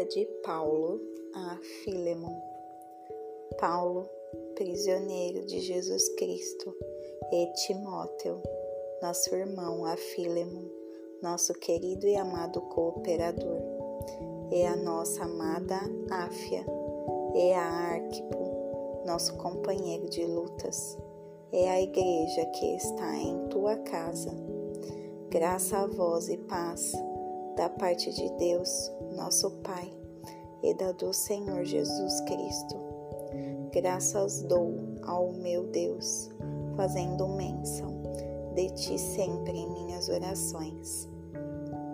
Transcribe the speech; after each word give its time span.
Carta 0.00 0.04
de 0.06 0.24
Paulo 0.42 0.98
a 1.34 1.58
Filemon. 1.84 2.40
Paulo, 3.58 4.08
prisioneiro 4.54 5.44
de 5.44 5.60
Jesus 5.60 6.08
Cristo, 6.10 6.74
e 7.30 7.46
Timóteo, 7.52 8.40
nosso 9.02 9.34
irmão 9.34 9.84
a 9.84 9.96
Filemon, 9.96 10.64
nosso 11.22 11.52
querido 11.52 12.06
e 12.06 12.16
amado 12.16 12.62
cooperador, 12.62 13.60
e 14.50 14.64
a 14.64 14.74
nossa 14.74 15.24
amada 15.24 15.78
Áfia, 16.10 16.64
e 17.34 17.52
a 17.52 17.62
Arquipo, 17.62 19.02
nosso 19.04 19.36
companheiro 19.36 20.08
de 20.08 20.24
lutas, 20.24 20.96
e 21.52 21.66
a 21.66 21.80
igreja 21.82 22.46
que 22.46 22.76
está 22.76 23.16
em 23.16 23.48
tua 23.48 23.76
casa. 23.76 24.30
Graça 25.28 25.78
a 25.78 25.86
vós 25.86 26.28
e 26.28 26.38
paz 26.38 26.92
da 27.56 27.68
parte 27.68 28.12
de 28.12 28.30
Deus, 28.36 28.90
nosso 29.14 29.50
Pai, 29.62 29.92
e 30.62 30.74
da 30.74 30.92
do 30.92 31.12
Senhor 31.12 31.64
Jesus 31.64 32.20
Cristo. 32.22 32.76
Graças 33.72 34.42
dou 34.42 34.74
ao 35.02 35.32
meu 35.32 35.64
Deus, 35.68 36.30
fazendo 36.76 37.26
menção 37.28 38.02
de 38.54 38.68
ti 38.70 38.98
sempre 38.98 39.56
em 39.56 39.70
minhas 39.70 40.08
orações, 40.08 41.08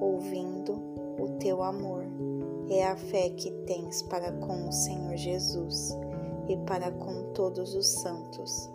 ouvindo 0.00 0.72
o 1.18 1.28
teu 1.38 1.62
amor 1.62 2.04
e 2.68 2.80
a 2.82 2.96
fé 2.96 3.30
que 3.30 3.50
tens 3.66 4.02
para 4.02 4.32
com 4.32 4.68
o 4.68 4.72
Senhor 4.72 5.16
Jesus 5.16 5.96
e 6.48 6.56
para 6.58 6.90
com 6.90 7.32
todos 7.32 7.74
os 7.74 7.86
santos, 7.88 8.68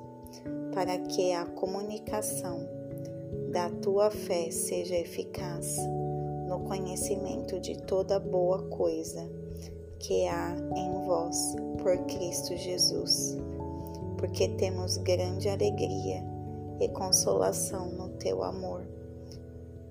para 0.74 0.98
que 0.98 1.34
a 1.34 1.46
comunicação 1.46 2.60
da 3.52 3.70
tua 3.70 4.10
fé 4.10 4.50
seja 4.52 4.96
eficaz 4.96 5.78
no 6.56 6.62
conhecimento 6.62 7.60
de 7.60 7.76
toda 7.82 8.18
boa 8.18 8.64
coisa 8.70 9.30
que 10.00 10.26
há 10.26 10.56
em 10.74 11.06
vós 11.06 11.54
por 11.84 11.98
Cristo 12.06 12.56
Jesus, 12.56 13.38
porque 14.18 14.48
temos 14.50 14.96
grande 14.98 15.50
alegria 15.50 16.24
e 16.80 16.88
consolação 16.90 17.92
no 17.92 18.08
teu 18.20 18.42
amor, 18.42 18.88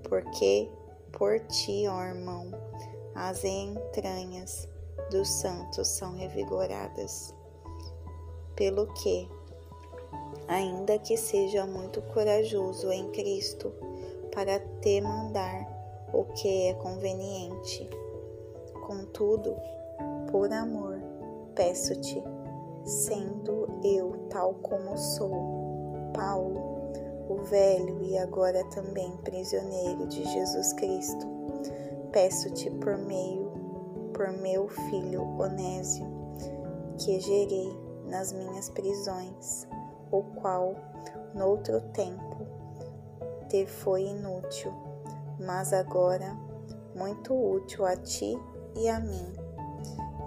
porque 0.08 0.70
por 1.12 1.38
ti, 1.48 1.86
ó 1.86 2.02
irmão, 2.02 2.50
as 3.14 3.44
entranhas 3.44 4.66
dos 5.10 5.28
santos 5.28 5.86
são 5.88 6.16
revigoradas, 6.16 7.34
pelo 8.56 8.86
que, 8.94 9.28
ainda 10.48 10.98
que 10.98 11.18
seja 11.18 11.66
muito 11.66 12.00
corajoso 12.14 12.90
em 12.90 13.10
Cristo 13.10 13.70
para 14.32 14.58
te 14.80 15.02
mandar 15.02 15.73
o 16.14 16.24
que 16.26 16.68
é 16.68 16.74
conveniente. 16.74 17.88
Contudo, 18.86 19.56
por 20.30 20.52
amor, 20.52 21.00
peço-te, 21.54 22.22
sendo 22.84 23.68
eu 23.82 24.26
tal 24.30 24.54
como 24.54 24.96
sou, 24.96 26.12
Paulo, 26.14 26.60
o 27.28 27.42
velho 27.42 28.02
e 28.02 28.16
agora 28.16 28.62
também 28.66 29.16
prisioneiro 29.18 30.06
de 30.06 30.22
Jesus 30.24 30.72
Cristo, 30.74 31.26
peço-te 32.12 32.70
por 32.70 32.96
meio, 32.96 33.50
por 34.12 34.30
meu 34.30 34.68
filho 34.68 35.22
Onésio, 35.38 36.06
que 36.98 37.18
gerei 37.18 37.76
nas 38.06 38.32
minhas 38.32 38.68
prisões, 38.68 39.66
o 40.12 40.22
qual, 40.40 40.74
noutro 41.34 41.80
tempo, 41.92 42.46
te 43.48 43.66
foi 43.66 44.02
inútil 44.02 44.83
mas 45.38 45.72
agora 45.72 46.36
muito 46.94 47.34
útil 47.34 47.84
a 47.84 47.96
ti 47.96 48.38
e 48.76 48.88
a 48.88 49.00
mim, 49.00 49.32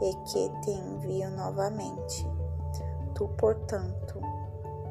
e 0.02 0.14
que 0.30 0.62
te 0.62 0.72
envio 0.72 1.30
novamente. 1.32 2.26
Tu, 3.16 3.28
portanto, 3.30 4.22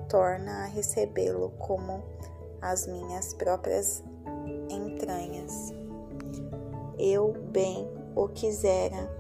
torna 0.09 0.65
a 0.65 0.66
recebê-lo 0.66 1.50
como 1.59 2.03
as 2.60 2.87
minhas 2.87 3.34
próprias 3.34 4.03
entranhas. 4.69 5.72
Eu 6.99 7.32
bem 7.53 7.88
o 8.15 8.28
quisera 8.28 9.10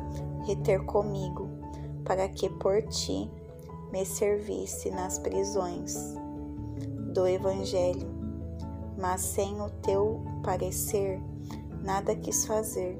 reter 0.46 0.84
comigo, 0.84 1.48
para 2.04 2.28
que 2.28 2.48
por 2.48 2.82
ti 2.88 3.30
me 3.92 4.04
servisse 4.04 4.90
nas 4.90 5.18
prisões 5.18 6.14
do 7.12 7.26
Evangelho 7.26 8.15
mas 8.96 9.20
sem 9.20 9.60
o 9.60 9.70
teu 9.82 10.20
parecer 10.44 11.20
nada 11.86 12.16
quis 12.16 12.44
fazer, 12.44 12.98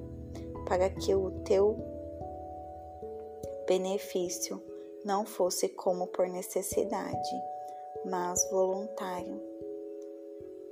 para 0.69 0.89
que 0.89 1.15
o 1.15 1.31
teu 1.45 1.77
benefício 3.67 4.63
não 5.05 5.27
fosse 5.27 5.69
como 5.69 6.07
por 6.07 6.29
necessidade, 6.29 7.43
mas 8.05 8.49
voluntário. 8.51 9.43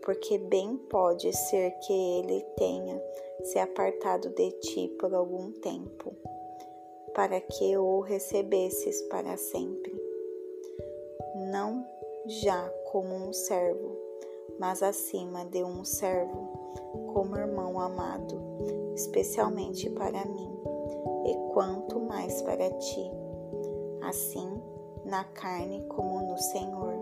Porque 0.02 0.38
bem 0.38 0.76
pode 0.76 1.32
ser 1.32 1.72
que 1.78 1.92
ele 1.92 2.40
tenha 2.56 3.02
se 3.42 3.58
apartado 3.58 4.28
de 4.30 4.50
ti 4.52 4.88
por 5.00 5.12
algum 5.12 5.50
tempo, 5.52 6.14
para 7.14 7.40
que 7.40 7.76
o 7.76 8.00
recebesses 8.00 9.02
para 9.02 9.36
sempre. 9.36 9.92
Não 11.50 11.84
já 12.26 12.68
como 12.92 13.14
um 13.14 13.32
servo, 13.32 13.96
mas 14.59 14.82
acima 14.82 15.44
de 15.44 15.62
um 15.65 15.84
servo, 15.84 16.48
como 17.12 17.37
irmão 17.37 17.81
amado, 17.81 18.41
especialmente 18.94 19.91
para 19.91 20.25
mim, 20.25 20.50
e 21.26 21.53
quanto 21.53 22.00
mais 22.00 22.42
para 22.42 22.70
ti, 22.70 23.10
assim 24.03 24.60
na 25.04 25.22
carne 25.25 25.84
como 25.88 26.26
no 26.26 26.38
Senhor. 26.38 26.94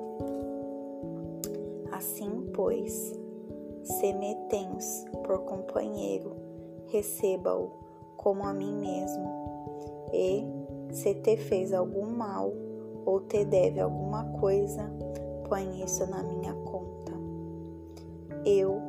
Assim, 1.92 2.50
pois, 2.52 3.12
se 3.82 4.12
me 4.14 4.34
tens 4.48 5.04
por 5.24 5.40
companheiro, 5.40 6.34
receba-o 6.88 7.70
como 8.16 8.44
a 8.44 8.52
mim 8.52 8.74
mesmo, 8.74 9.30
e 10.12 10.44
se 10.92 11.14
te 11.14 11.36
fez 11.36 11.72
algum 11.72 12.06
mal 12.06 12.52
ou 13.04 13.20
te 13.20 13.44
deve 13.44 13.80
alguma 13.80 14.24
coisa, 14.40 14.90
põe 15.48 15.82
isso 15.82 16.06
na 16.06 16.22
minha. 16.22 16.61
Eu, 18.44 18.80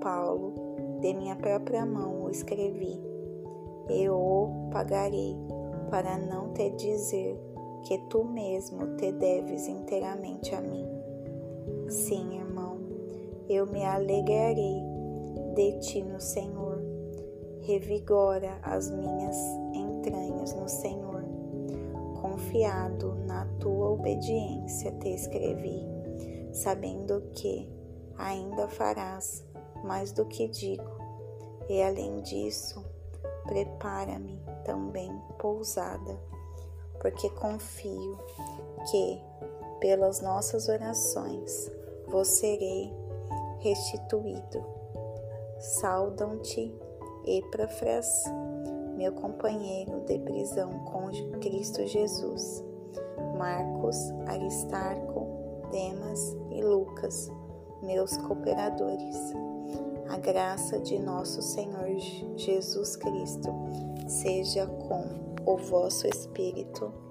Paulo, 0.00 0.52
de 1.00 1.14
minha 1.14 1.36
própria 1.36 1.86
mão 1.86 2.24
o 2.24 2.30
escrevi. 2.30 3.00
Eu 3.88 4.16
o 4.16 4.68
pagarei, 4.72 5.36
para 5.90 6.18
não 6.18 6.52
te 6.52 6.70
dizer 6.70 7.40
que 7.84 7.98
tu 8.10 8.24
mesmo 8.24 8.96
te 8.96 9.12
deves 9.12 9.68
inteiramente 9.68 10.52
a 10.56 10.60
mim. 10.60 10.84
Sim, 11.88 12.36
irmão, 12.36 12.78
eu 13.48 13.64
me 13.66 13.84
alegrarei 13.84 14.82
de 15.54 15.78
ti 15.78 16.02
no 16.02 16.20
Senhor. 16.20 16.82
Revigora 17.60 18.58
as 18.62 18.90
minhas 18.90 19.36
entranhas 19.72 20.52
no 20.54 20.68
Senhor. 20.68 21.24
Confiado 22.20 23.14
na 23.24 23.46
tua 23.60 23.90
obediência, 23.90 24.90
te 24.98 25.10
escrevi, 25.10 25.86
sabendo 26.52 27.22
que 27.34 27.68
ainda 28.18 28.68
farás 28.68 29.44
mais 29.84 30.12
do 30.12 30.24
que 30.24 30.48
digo, 30.48 30.90
e 31.68 31.82
além 31.82 32.20
disso, 32.22 32.84
prepara-me 33.44 34.40
também 34.64 35.10
pousada, 35.38 36.18
porque 37.00 37.28
confio 37.30 38.18
que, 38.90 39.22
pelas 39.80 40.20
nossas 40.20 40.68
orações, 40.68 41.70
vos 42.08 42.28
serei 42.28 42.92
restituído. 43.60 44.64
Saudam-te, 45.58 46.74
Epafras, 47.24 48.24
meu 48.96 49.12
companheiro 49.12 50.00
de 50.06 50.18
prisão 50.20 50.70
com 50.84 51.10
Cristo 51.40 51.84
Jesus, 51.86 52.64
Marcos, 53.36 53.96
Aristarco, 54.26 55.26
Demas 55.70 56.36
e 56.50 56.62
Lucas 56.62 57.30
meus 57.82 58.16
cooperadores. 58.16 59.16
A 60.08 60.16
graça 60.18 60.78
de 60.80 60.98
nosso 60.98 61.42
Senhor 61.42 61.98
Jesus 62.36 62.96
Cristo 62.96 63.52
seja 64.06 64.66
com 64.66 65.04
o 65.44 65.56
vosso 65.56 66.06
espírito. 66.06 67.05